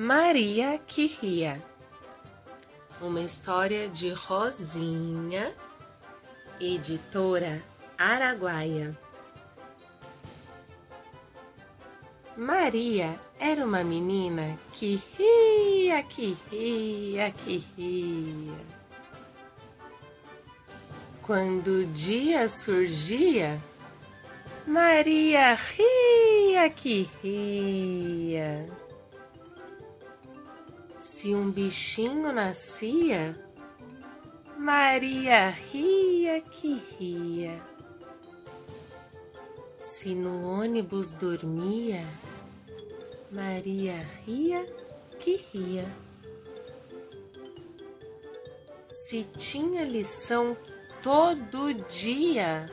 Maria 0.00 0.78
que 0.86 1.08
ria. 1.08 1.60
Uma 3.00 3.20
história 3.20 3.88
de 3.88 4.12
Rosinha, 4.12 5.52
editora 6.60 7.60
Araguaia. 7.98 8.96
Maria 12.36 13.18
era 13.40 13.64
uma 13.66 13.82
menina 13.82 14.56
que 14.72 15.02
ria, 15.18 16.00
que 16.04 16.38
ria, 16.48 17.32
que 17.32 17.66
ria. 17.76 18.58
Quando 21.22 21.80
o 21.80 21.86
dia 21.86 22.48
surgia, 22.48 23.60
Maria 24.64 25.56
ria 25.56 26.70
que 26.70 27.10
ria. 27.20 28.87
Se 30.98 31.32
um 31.32 31.48
bichinho 31.48 32.32
nascia, 32.32 33.38
Maria 34.56 35.50
ria 35.50 36.40
que 36.40 36.82
ria. 36.98 37.62
Se 39.78 40.12
no 40.12 40.44
ônibus 40.44 41.12
dormia, 41.12 42.04
Maria 43.30 44.04
ria 44.26 44.66
que 45.20 45.36
ria. 45.36 45.86
Se 48.88 49.22
tinha 49.36 49.84
lição 49.84 50.56
todo 51.00 51.72
dia, 51.88 52.68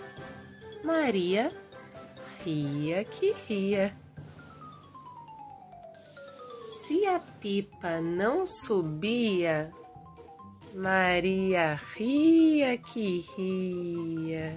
Maria 0.83 1.51
ria 2.43 3.03
que 3.05 3.35
ria. 3.47 4.04
Se 6.87 7.03
a 7.07 7.19
pipa 7.19 7.99
não 7.99 8.45
subia, 8.45 9.73
Maria 10.71 11.81
ria 11.95 12.77
que 12.77 13.25
ria. 13.35 14.55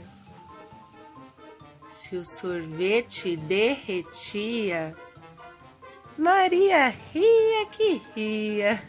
Se 1.91 2.17
o 2.19 2.27
sorvete 2.27 3.35
derretia, 3.35 4.95
Maria 6.19 6.95
ria 7.15 7.67
que 7.73 8.03
ria. 8.15 8.83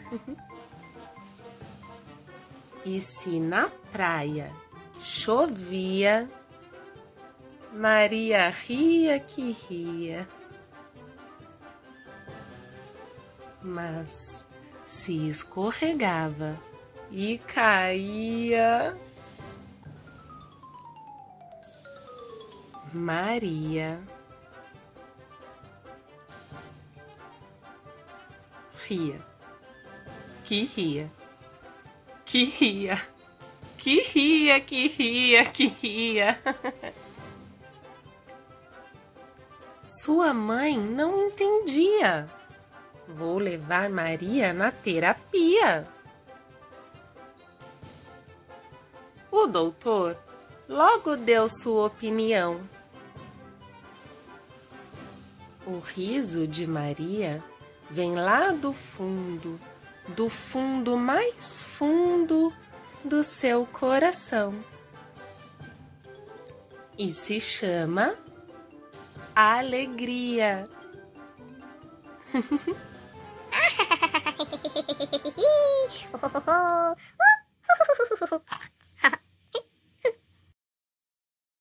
E 2.84 3.00
se 3.00 3.40
na 3.40 3.70
praia 3.90 4.52
chovia, 5.00 6.28
Maria 7.72 8.50
ria 8.50 9.18
que 9.18 9.52
ria. 9.52 10.28
Mas 13.62 14.44
se 14.86 15.28
escorregava 15.28 16.58
e 17.10 17.38
caía, 17.38 18.96
Maria. 22.92 24.00
Ria, 28.88 29.20
que 30.44 30.64
ria, 30.64 31.12
que 32.24 32.44
ria, 32.44 33.00
que 33.78 34.00
ria, 34.00 34.60
que 34.60 34.88
ria, 34.88 35.44
que 35.44 35.66
ria. 35.68 36.38
Sua 40.02 40.34
mãe 40.34 40.76
não 40.76 41.28
entendia. 41.28 42.28
Vou 43.16 43.38
levar 43.38 43.90
Maria 43.90 44.52
na 44.52 44.70
terapia. 44.70 45.86
O 49.30 49.46
doutor 49.46 50.16
logo 50.68 51.16
deu 51.16 51.48
sua 51.48 51.86
opinião. 51.86 52.60
O 55.66 55.78
riso 55.78 56.46
de 56.46 56.66
Maria 56.66 57.42
vem 57.90 58.14
lá 58.14 58.50
do 58.50 58.72
fundo, 58.72 59.60
do 60.08 60.28
fundo 60.28 60.96
mais 60.96 61.62
fundo 61.62 62.52
do 63.04 63.22
seu 63.22 63.66
coração. 63.66 64.54
E 66.98 67.12
se 67.12 67.40
chama 67.40 68.14
alegria. 69.34 70.68
Ho 75.00 75.06
ho 76.22 76.28
ho 76.28 76.40
ho! 76.46 77.19